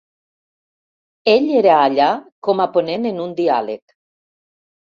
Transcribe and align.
Ell 1.33 1.45
era 1.59 1.75
allà 1.81 2.09
com 2.49 2.65
a 2.67 2.69
ponent 2.79 3.07
en 3.13 3.23
un 3.29 3.39
diàleg. 3.43 3.87